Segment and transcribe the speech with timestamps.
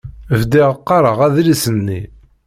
[0.39, 2.01] Bdiɣ qqareɣ adlis-nni.